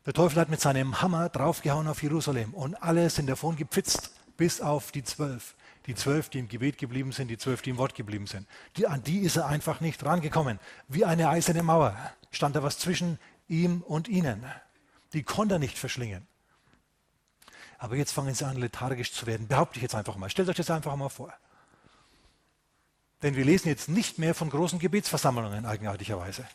[0.06, 4.60] Der Teufel hat mit seinem Hammer draufgehauen auf Jerusalem und alle sind davon gepfitzt, bis
[4.60, 5.56] auf die zwölf.
[5.86, 8.46] Die zwölf, die im Gebet geblieben sind, die zwölf, die im Wort geblieben sind.
[8.76, 10.60] Die, an die ist er einfach nicht rangekommen.
[10.86, 11.96] Wie eine eiserne Mauer
[12.30, 14.44] stand da was zwischen ihm und ihnen.
[15.12, 16.24] Die konnte er nicht verschlingen.
[17.78, 19.48] Aber jetzt fangen sie an, lethargisch zu werden.
[19.48, 20.30] Behaupte ich jetzt einfach mal.
[20.30, 21.32] Stellt euch das einfach mal vor.
[23.22, 26.46] Denn wir lesen jetzt nicht mehr von großen Gebetsversammlungen, eigenartigerweise.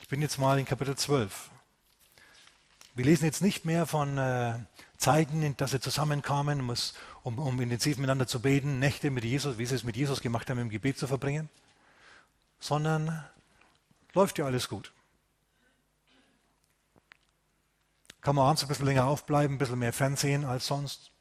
[0.00, 1.50] Ich bin jetzt mal in Kapitel 12.
[2.94, 4.54] Wir lesen jetzt nicht mehr von äh,
[4.96, 6.68] Zeiten, dass sie zusammenkamen,
[7.22, 10.48] um, um intensiv miteinander zu beten, Nächte mit Jesus, wie sie es mit Jesus gemacht
[10.50, 11.48] haben, im Gebet zu verbringen,
[12.58, 13.24] sondern
[14.14, 14.92] läuft ja alles gut.
[18.28, 21.12] Kann man abends ein bisschen länger aufbleiben, ein bisschen mehr Fernsehen als sonst,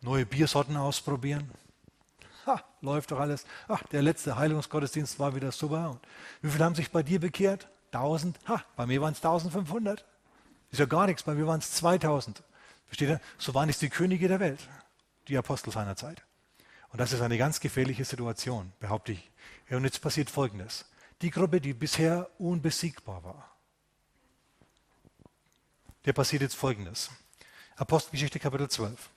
[0.00, 1.50] neue Biersorten ausprobieren.
[2.46, 3.44] Ha, läuft doch alles.
[3.68, 5.90] Ach, der letzte Heilungsgottesdienst war wieder super.
[5.90, 6.00] Und
[6.40, 7.68] wie viele haben sich bei dir bekehrt?
[7.92, 10.06] 1000, ha, bei mir waren es 1500.
[10.70, 12.42] Ist ja gar nichts, bei mir waren es 2000.
[12.86, 13.20] Versteht ihr?
[13.36, 14.60] So waren es die Könige der Welt,
[15.28, 16.22] die Apostel seiner Zeit.
[16.88, 19.30] Und das ist eine ganz gefährliche Situation, behaupte ich.
[19.68, 20.86] Und jetzt passiert Folgendes.
[21.20, 23.57] Die Gruppe, die bisher unbesiegbar war,
[26.04, 27.10] der passiert jetzt Folgendes.
[27.76, 29.10] Apostelgeschichte Kapitel 12.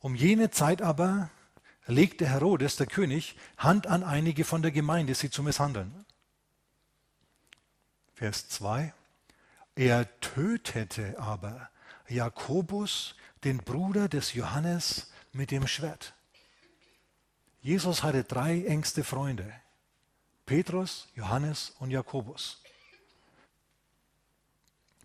[0.00, 1.30] Um jene Zeit aber
[1.86, 6.04] legte Herodes, der König, Hand an einige von der Gemeinde, sie zu misshandeln.
[8.14, 8.92] Vers 2.
[9.74, 11.70] Er tötete aber
[12.08, 16.14] Jakobus, den Bruder des Johannes, mit dem Schwert.
[17.60, 19.52] Jesus hatte drei engste Freunde.
[20.46, 22.62] Petrus, Johannes und Jakobus.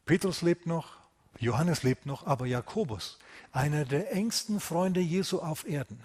[0.06, 0.98] Petrus lebt noch,
[1.40, 3.20] Johannes lebt noch, aber Jakobus,
[3.52, 6.04] einer der engsten Freunde Jesu auf Erden,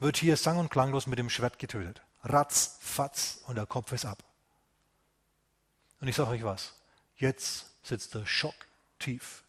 [0.00, 2.02] wird hier sang- und klanglos mit dem Schwert getötet.
[2.24, 4.22] Ratz, fatz und der Kopf ist ab.
[6.00, 6.74] Und ich sage euch was,
[7.16, 8.54] jetzt sitzt der Schock
[8.98, 9.42] tief.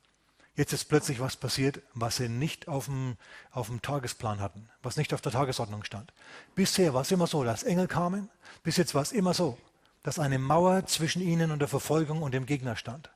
[0.55, 3.17] Jetzt ist plötzlich was passiert, was sie nicht auf dem,
[3.51, 6.13] auf dem Tagesplan hatten, was nicht auf der Tagesordnung stand.
[6.53, 8.29] Bisher war es immer so, dass Engel kamen,
[8.61, 9.57] bis jetzt war es immer so,
[10.03, 13.09] dass eine Mauer zwischen ihnen und der Verfolgung und dem Gegner stand.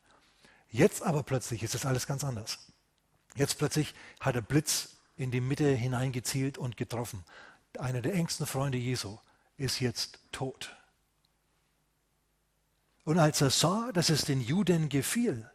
[0.78, 2.60] Jetzt aber plötzlich ist es alles ganz anders.
[3.34, 7.24] Jetzt plötzlich hat der Blitz in die Mitte hineingezielt und getroffen.
[7.80, 9.18] Einer der engsten Freunde Jesu
[9.58, 10.78] ist jetzt tot.
[13.06, 15.50] Und als er sah, dass es den Juden gefiel,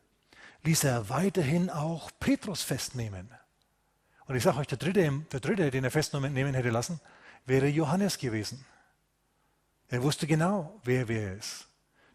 [0.64, 3.30] ließ er weiterhin auch Petrus festnehmen.
[4.26, 7.00] Und ich sage euch, der dritte, der dritte, den er festnehmen hätte lassen,
[7.46, 8.64] wäre Johannes gewesen.
[9.86, 11.68] Er wusste genau, wer wer ist.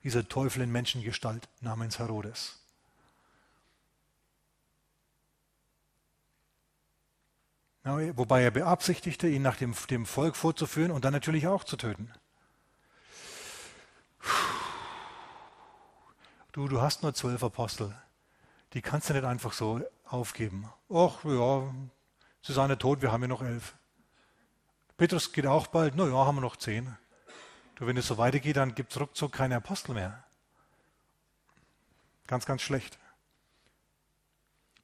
[0.03, 2.56] Dieser Teufel in Menschengestalt namens Herodes.
[7.87, 12.11] Wobei er beabsichtigte, ihn nach dem, dem Volk vorzuführen und dann natürlich auch zu töten.
[16.51, 17.95] du, du hast nur zwölf Apostel.
[18.73, 20.69] Die kannst du nicht einfach so aufgeben.
[20.89, 21.73] Ach ja,
[22.41, 23.75] Susanne tot, wir haben ja noch elf.
[24.97, 26.97] Petrus geht auch bald, na ja, haben wir noch zehn.
[27.75, 30.23] Du, wenn es so weitergeht, dann gibt es ruckzuck keine Apostel mehr.
[32.25, 32.97] Ganz, ganz schlecht.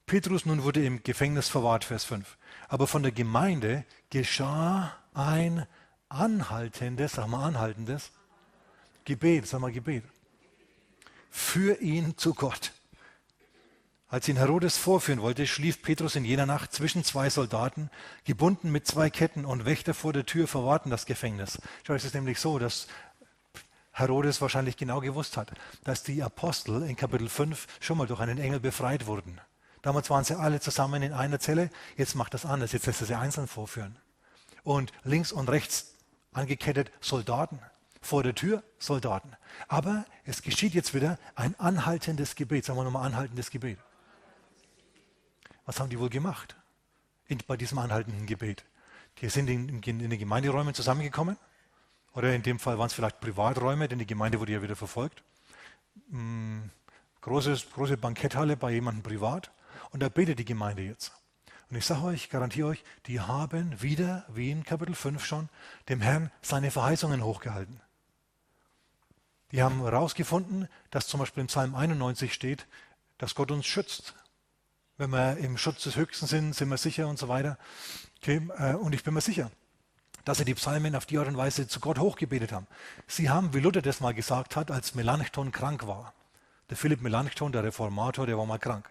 [0.06, 2.36] Petrus nun wurde im Gefängnis verwahrt, Vers 5.
[2.68, 5.66] Aber von der Gemeinde geschah ein
[6.08, 8.10] anhaltendes, sag mal anhaltendes,
[9.04, 10.04] Gebet, sag mal Gebet
[11.34, 12.70] für ihn zu Gott.
[14.06, 17.90] Als ihn Herodes vorführen wollte, schlief Petrus in jener Nacht zwischen zwei Soldaten,
[18.24, 21.58] gebunden mit zwei Ketten und Wächter vor der Tür verwahrten das Gefängnis.
[21.84, 22.86] Schau, es ist nämlich so, dass
[23.90, 25.50] Herodes wahrscheinlich genau gewusst hat,
[25.82, 29.40] dass die Apostel in Kapitel 5 schon mal durch einen Engel befreit wurden.
[29.84, 31.68] Damals waren sie alle zusammen in einer Zelle,
[31.98, 33.98] jetzt macht das anders, jetzt lässt er sie einzeln vorführen.
[34.62, 35.92] Und links und rechts
[36.32, 37.60] angekettet Soldaten
[38.00, 39.36] vor der Tür Soldaten.
[39.68, 42.64] Aber es geschieht jetzt wieder ein anhaltendes Gebet.
[42.64, 43.78] Sagen wir nochmal anhaltendes Gebet.
[45.66, 46.56] Was haben die wohl gemacht
[47.26, 48.64] in, bei diesem anhaltenden Gebet?
[49.20, 51.36] Die sind in, in, den Gemeinderäumen zusammengekommen.
[52.14, 55.22] Oder in dem Fall waren es vielleicht Privaträume, denn die Gemeinde wurde ja wieder verfolgt.
[56.08, 56.70] Hm,
[57.20, 59.50] großes, große Banketthalle bei jemandem privat.
[59.90, 61.12] Und da betet die Gemeinde jetzt.
[61.70, 65.48] Und ich sage euch, garantiere euch, die haben wieder, wie in Kapitel 5 schon,
[65.88, 67.80] dem Herrn seine Verheißungen hochgehalten.
[69.50, 72.66] Die haben herausgefunden, dass zum Beispiel im Psalm 91 steht,
[73.18, 74.14] dass Gott uns schützt.
[74.96, 77.58] Wenn wir im Schutz des Höchsten sind, sind wir sicher und so weiter.
[78.20, 79.50] Okay, äh, und ich bin mir sicher,
[80.24, 82.66] dass sie die Psalmen auf die Art und Weise zu Gott hochgebetet haben.
[83.06, 86.14] Sie haben, wie Luther das mal gesagt hat, als Melanchthon krank war.
[86.70, 88.88] Der Philipp Melanchthon, der Reformator, der war mal krank.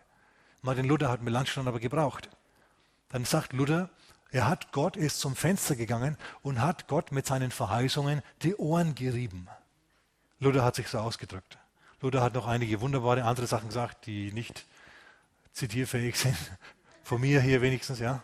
[0.64, 2.30] Martin Luther hat Melanchthon aber gebraucht.
[3.10, 3.90] Dann sagt Luther,
[4.32, 8.96] er hat Gott, ist zum Fenster gegangen und hat Gott mit seinen Verheißungen die Ohren
[8.96, 9.50] gerieben.
[10.40, 11.58] Luther hat sich so ausgedrückt.
[12.00, 14.66] Luther hat noch einige wunderbare andere Sachen gesagt, die nicht
[15.52, 16.38] zitierfähig sind.
[17.04, 18.24] Von mir hier wenigstens, ja.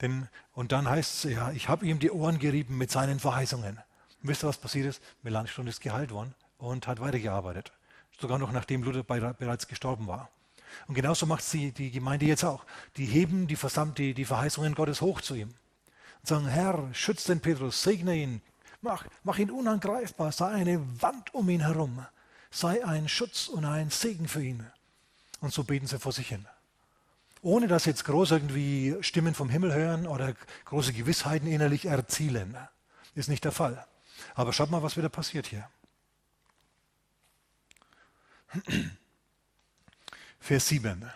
[0.00, 3.76] Denn, und dann heißt es, ja, ich habe ihm die Ohren gerieben mit seinen Verheißungen.
[3.76, 5.02] Und wisst ihr, was passiert ist?
[5.22, 7.72] Melanchthon ist geheilt worden und hat weitergearbeitet.
[8.18, 10.30] Sogar noch nachdem Luther bereits gestorben war.
[10.86, 12.64] Und genauso macht sie die Gemeinde jetzt auch.
[12.96, 13.58] Die heben die,
[13.96, 15.48] die, die Verheißungen Gottes hoch zu ihm.
[16.20, 18.42] Und sagen, Herr, schütz den Petrus, segne ihn,
[18.80, 22.04] mach, mach ihn unangreifbar, sei eine Wand um ihn herum,
[22.50, 24.66] sei ein Schutz und ein Segen für ihn.
[25.40, 26.46] Und so beten sie vor sich hin.
[27.42, 30.34] Ohne dass jetzt groß irgendwie Stimmen vom Himmel hören oder
[30.66, 32.56] große Gewissheiten innerlich erzielen.
[33.16, 33.84] Ist nicht der Fall.
[34.34, 35.68] Aber schaut mal, was wieder passiert hier.
[40.42, 41.08] Vers 7.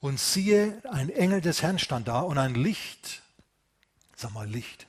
[0.00, 3.22] Und siehe, ein Engel des Herrn stand da und ein Licht,
[4.16, 4.86] sag mal Licht,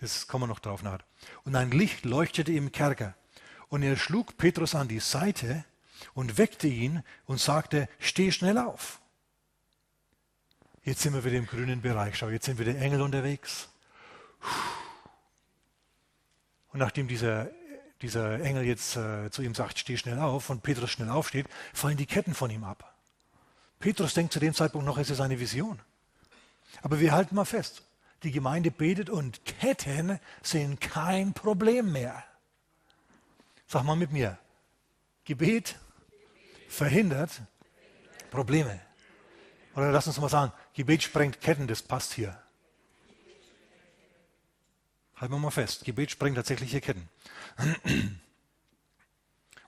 [0.00, 1.04] das kommen wir noch drauf nachher,
[1.44, 3.14] und ein Licht leuchtete im Kerker.
[3.68, 5.64] Und er schlug Petrus an die Seite
[6.12, 9.00] und weckte ihn und sagte, steh schnell auf.
[10.82, 12.18] Jetzt sind wir wieder im grünen Bereich.
[12.18, 13.68] Schau, jetzt sind wieder Engel unterwegs.
[16.72, 17.48] Und nachdem dieser
[18.02, 21.96] dieser Engel jetzt äh, zu ihm sagt, steh schnell auf und Petrus schnell aufsteht, fallen
[21.96, 22.94] die Ketten von ihm ab.
[23.78, 25.80] Petrus denkt zu dem Zeitpunkt noch, es ist eine Vision.
[26.82, 27.82] Aber wir halten mal fest,
[28.22, 32.22] die Gemeinde betet und Ketten sind kein Problem mehr.
[33.66, 34.38] Sag mal mit mir,
[35.24, 35.76] Gebet
[36.68, 37.40] verhindert
[38.30, 38.80] Probleme.
[39.74, 42.40] Oder lass uns mal sagen, Gebet sprengt Ketten, das passt hier.
[45.16, 47.08] Halten wir mal fest, Gebet sprengt tatsächliche Ketten.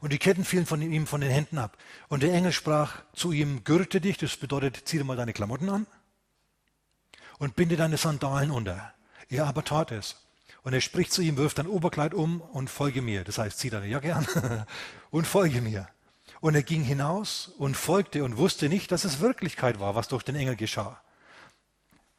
[0.00, 1.78] Und die Ketten fielen von ihm von den Händen ab.
[2.08, 5.70] Und der Engel sprach zu ihm, gürte dich, das bedeutet, zieh dir mal deine Klamotten
[5.70, 5.86] an
[7.38, 8.92] und binde deine Sandalen unter.
[9.28, 10.16] Er aber tat es.
[10.64, 13.24] Und er spricht zu ihm, wirf dein Oberkleid um und folge mir.
[13.24, 14.26] Das heißt, zieh deine Jacke an
[15.10, 15.88] und folge mir.
[16.40, 20.22] Und er ging hinaus und folgte und wusste nicht, dass es Wirklichkeit war, was durch
[20.22, 21.00] den Engel geschah.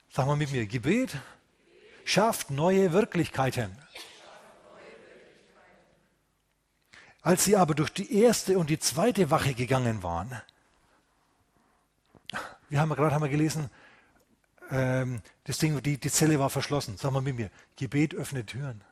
[0.10, 1.18] Sag mal mit mir, Gebet
[2.06, 3.78] schafft neue Wirklichkeiten.
[7.24, 10.42] Als sie aber durch die erste und die zweite Wache gegangen waren,
[12.70, 13.70] wir haben gerade haben wir gelesen,
[14.72, 16.98] ähm, das Ding, die, die Zelle war verschlossen.
[16.98, 18.84] Sag mal mit mir, Gebet öffnet Türen.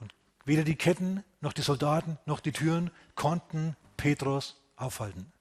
[0.00, 5.32] Und weder die Ketten, noch die Soldaten, noch die Türen konnten Petrus aufhalten.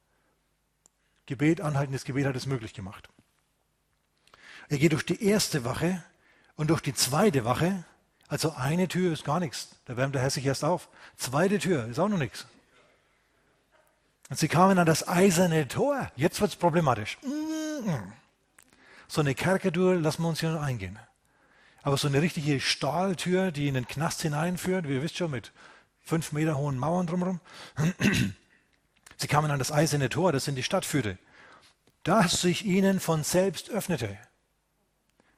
[1.26, 3.10] Gebet, anhaltendes Gebet hat es möglich gemacht.
[4.70, 6.04] Er geht durch die erste Wache
[6.56, 7.84] und durch die zweite Wache.
[8.28, 9.70] Also eine Tür ist gar nichts.
[9.86, 10.90] Da wärmt der Herr sich erst auf.
[11.18, 12.46] Zweite Tür ist auch noch nichts.
[14.30, 16.12] Und sie kamen an das eiserne Tor.
[16.16, 17.18] Jetzt wird es problematisch.
[19.08, 20.98] So eine Kerkertür lassen wir uns hier noch eingehen.
[21.84, 25.52] Aber so eine richtige Stahltür, die in den Knast hineinführt, wie ihr wisst schon, mit
[26.02, 27.40] fünf Meter hohen Mauern drumherum.
[29.18, 31.20] Sie kamen an das eiserne Tor, das in die Stadt führte,
[32.04, 34.18] das sich ihnen von selbst öffnete.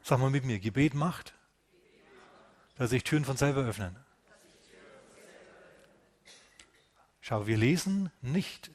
[0.03, 1.33] Sag mal mit mir, Gebet macht,
[2.77, 3.95] dass sich Türen von selber öffnen.
[7.21, 8.71] Schau, wir lesen nicht,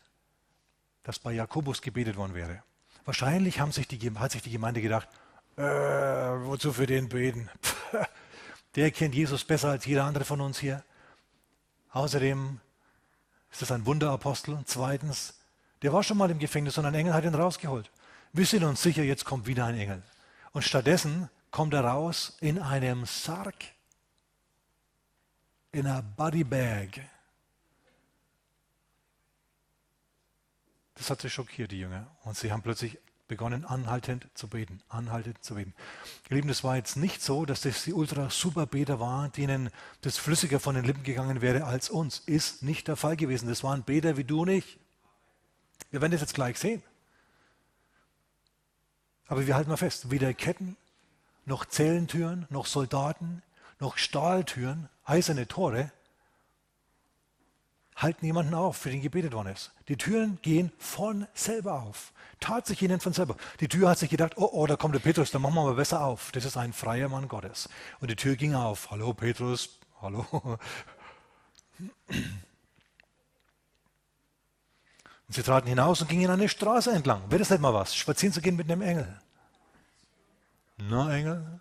[1.05, 2.63] dass bei Jakobus gebetet worden wäre.
[3.05, 5.09] Wahrscheinlich haben sich die, hat sich die Gemeinde gedacht,
[5.57, 7.49] äh, wozu für den beten?
[8.75, 10.83] Der kennt Jesus besser als jeder andere von uns hier.
[11.91, 12.59] Außerdem
[13.51, 14.59] ist das ein Wunderapostel.
[14.65, 15.35] Zweitens,
[15.83, 17.91] der war schon mal im Gefängnis und ein Engel hat ihn rausgeholt.
[18.33, 20.03] Wir sind uns sicher, jetzt kommt wieder ein Engel.
[20.53, 23.55] Und stattdessen kommt er raus in einem Sarg,
[25.73, 27.01] in einer Bodybag.
[30.95, 32.07] Das hat sie schockiert, die Jünger.
[32.25, 35.75] Und sie haben plötzlich begonnen, anhaltend zu beten, anhaltend zu beten.
[36.29, 39.71] Ihr Lieben, das war jetzt nicht so, dass das die ultra-super-Beter waren, denen
[40.03, 42.19] das flüssiger von den Lippen gegangen wäre als uns.
[42.19, 43.49] Ist nicht der Fall gewesen.
[43.49, 44.79] Das waren Beter wie du und ich.
[45.91, 46.83] Wir werden das jetzt gleich sehen.
[49.27, 50.77] Aber wir halten mal fest, weder Ketten,
[51.47, 53.43] noch Zellentüren, noch Soldaten,
[53.81, 55.91] noch Stahltüren, eiserne Tore
[57.97, 59.73] halten jemanden auf, für den gebetet worden ist.
[59.89, 62.13] Die Türen gehen von selber auf.
[62.41, 63.37] Tat sich ihnen von selber.
[63.61, 65.75] Die Tür hat sich gedacht, oh, oh, da kommt der Petrus, dann machen wir mal
[65.75, 66.33] besser auf.
[66.33, 67.69] Das ist ein freier Mann Gottes.
[68.01, 68.91] Und die Tür ging auf.
[68.91, 70.27] Hallo Petrus, hallo.
[75.33, 77.23] Und sie traten hinaus und gingen eine Straße entlang.
[77.31, 79.19] Wäre das nicht mal was, spazieren zu gehen mit einem Engel?
[80.77, 81.59] Na, Engel,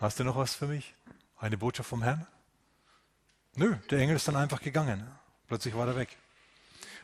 [0.00, 0.94] hast du noch was für mich?
[1.42, 2.24] Eine Botschaft vom Herrn?
[3.56, 5.04] Nö, der Engel ist dann einfach gegangen.
[5.48, 6.16] Plötzlich war er weg.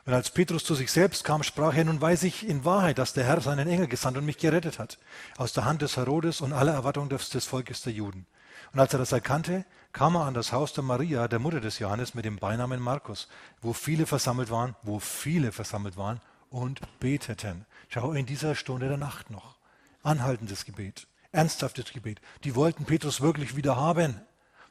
[0.06, 3.12] Und als Petrus zu sich selbst kam, sprach er, nun weiß ich in Wahrheit, dass
[3.12, 4.98] der Herr seinen Engel gesandt und mich gerettet hat,
[5.36, 8.26] aus der Hand des Herodes und aller Erwartung des, des Volkes der Juden.
[8.72, 11.80] Und als er das erkannte, kam er an das Haus der Maria, der Mutter des
[11.80, 13.26] Johannes, mit dem Beinamen Markus,
[13.60, 17.66] wo viele versammelt waren, wo viele versammelt waren und beteten.
[17.88, 19.56] Schau, in dieser Stunde der Nacht noch.
[20.04, 22.20] Anhaltendes Gebet, ernsthaftes Gebet.
[22.44, 24.20] Die wollten Petrus wirklich wieder haben.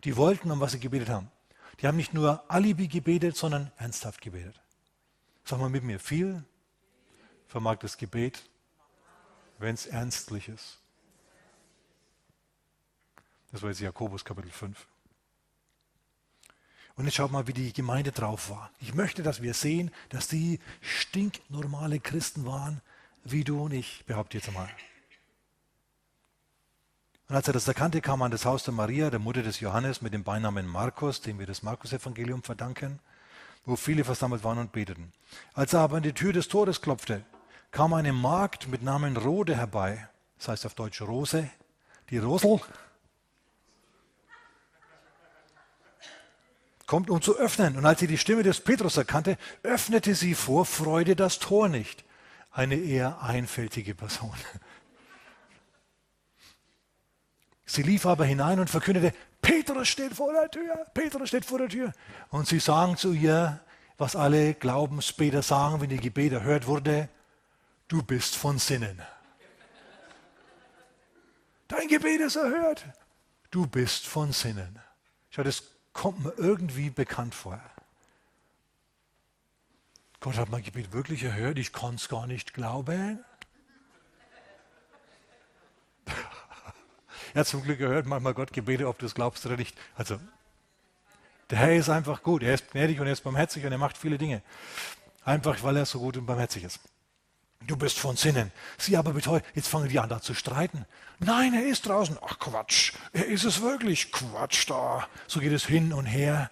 [0.04, 1.32] Die wollten, um was sie gebetet haben.
[1.80, 4.60] Die haben nicht nur Alibi gebetet, sondern ernsthaft gebetet.
[5.44, 6.44] Sag mal mit mir, viel
[7.48, 8.50] vermag das Gebet,
[9.60, 10.80] wenn es ernstlich ist.
[13.52, 14.88] Das war jetzt Jakobus Kapitel 5.
[16.96, 18.72] Und jetzt schaut mal, wie die Gemeinde drauf war.
[18.80, 22.82] Ich möchte, dass wir sehen, dass die stinknormale Christen waren,
[23.24, 24.70] wie du und ich, behaupte jetzt einmal.
[27.30, 29.60] Und als er das erkannte, kam er an das Haus der Maria, der Mutter des
[29.60, 33.00] Johannes, mit dem Beinamen Markus, dem wir das Markus-Evangelium verdanken
[33.68, 35.12] wo viele versammelt waren und beteten.
[35.54, 37.24] Als er aber an die Tür des Tores klopfte,
[37.70, 41.50] kam eine Magd mit Namen Rode herbei, das heißt auf Deutsch Rose,
[42.10, 42.62] die Rosel,
[46.86, 47.76] kommt, um zu öffnen.
[47.76, 52.06] Und als sie die Stimme des Petrus erkannte, öffnete sie vor Freude das Tor nicht.
[52.52, 54.34] Eine eher einfältige Person.
[57.70, 61.68] Sie lief aber hinein und verkündete, Petrus steht vor der Tür, Petrus steht vor der
[61.68, 61.92] Tür.
[62.30, 63.60] Und sie sagen zu ihr,
[63.98, 67.10] was alle Glaubensbeter sagen, wenn ihr Gebet erhört wurde,
[67.90, 69.02] du bist von Sinnen.
[71.68, 72.86] Dein Gebet ist erhört.
[73.52, 74.80] Du bist von Sinnen.
[75.30, 77.60] Schau, das kommt mir irgendwie bekannt vor.
[80.22, 83.24] Gott hat mein Gebet wirklich erhört, ich kann es gar nicht glauben.
[87.38, 89.78] Hat zum Glück gehört manchmal Gott Gebete, ob du es glaubst oder nicht.
[89.96, 90.20] Also,
[91.52, 92.42] der Herr ist einfach gut.
[92.42, 94.42] Er ist gnädig und er ist barmherzig und er macht viele Dinge.
[95.24, 96.80] Einfach, weil er so gut und barmherzig ist.
[97.66, 98.52] Du bist von Sinnen.
[98.78, 100.86] Sie aber beteuert, jetzt fangen die an da zu streiten.
[101.20, 102.18] Nein, er ist draußen.
[102.22, 104.12] Ach Quatsch, er ist es wirklich.
[104.12, 105.08] Quatsch da.
[105.28, 106.50] So geht es hin und her,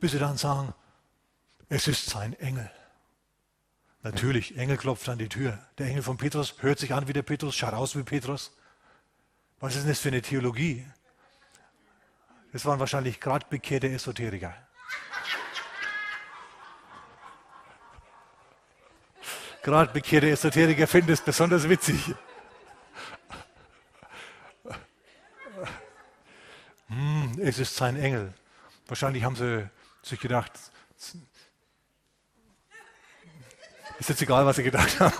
[0.00, 0.72] bis sie dann sagen,
[1.68, 2.70] es ist sein Engel.
[4.02, 5.58] Natürlich, Engel klopft an die Tür.
[5.78, 8.52] Der Engel von Petrus hört sich an wie der Petrus, schaut aus wie Petrus.
[9.62, 10.84] Was ist denn das für eine Theologie?
[12.52, 14.52] Das waren wahrscheinlich gerade bekehrte Esoteriker.
[19.62, 22.12] Gerade bekehrte Esoteriker finden es besonders witzig.
[26.88, 28.34] Hm, es ist sein Engel.
[28.88, 29.70] Wahrscheinlich haben sie
[30.02, 30.50] sich gedacht,
[34.00, 35.14] ist jetzt egal, was sie gedacht haben.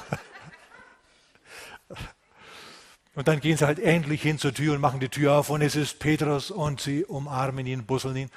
[3.14, 5.61] Und dann gehen sie halt endlich hin zur Tür und machen die Tür auf und
[5.61, 8.31] es ist Petrus und sie umarmen ihn, busseln ihn.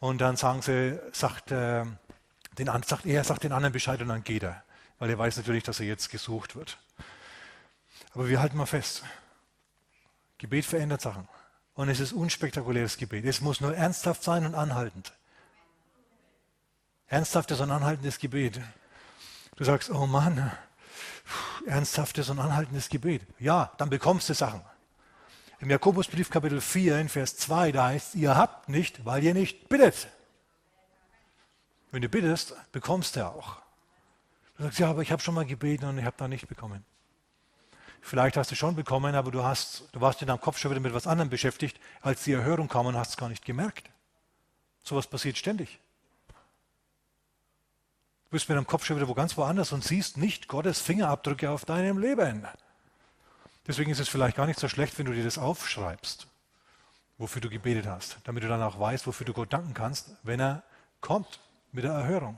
[0.00, 1.84] Und dann sagen sie, sagt, äh,
[2.58, 4.62] den, sagt er, sagt den anderen Bescheid und dann geht er.
[4.98, 6.78] Weil er weiß natürlich, dass er jetzt gesucht wird.
[8.14, 9.02] Aber wir halten mal fest.
[10.38, 11.28] Gebet verändert Sachen.
[11.74, 13.24] Und es ist unspektakuläres Gebet.
[13.24, 15.12] Es muss nur ernsthaft sein und anhaltend.
[17.08, 18.60] Ernsthaftes und anhaltendes Gebet.
[19.56, 20.50] Du sagst, oh Mann,
[21.66, 23.22] ernsthaftes und anhaltendes Gebet.
[23.38, 24.62] Ja, dann bekommst du Sachen.
[25.60, 29.68] Im Jakobusbrief Kapitel 4 in Vers 2, da heißt, ihr habt nicht, weil ihr nicht
[29.68, 30.08] bittet.
[31.90, 33.56] Wenn du bittest, bekommst du auch.
[34.56, 36.84] Du sagst, ja, aber ich habe schon mal gebeten und ich habe da nicht bekommen.
[38.02, 40.80] Vielleicht hast du schon bekommen, aber du, hast, du warst in deinem Kopf schon wieder
[40.80, 43.88] mit etwas anderem beschäftigt, als die Erhörung kam und hast es gar nicht gemerkt.
[44.82, 45.80] So etwas passiert ständig
[48.34, 51.64] bist mit deinem Kopf schon wieder wo ganz woanders und siehst nicht Gottes Fingerabdrücke auf
[51.64, 52.44] deinem Leben.
[53.64, 56.26] Deswegen ist es vielleicht gar nicht so schlecht, wenn du dir das aufschreibst,
[57.16, 60.40] wofür du gebetet hast, damit du dann auch weißt, wofür du Gott danken kannst, wenn
[60.40, 60.64] er
[61.00, 61.38] kommt
[61.70, 62.36] mit der Erhörung.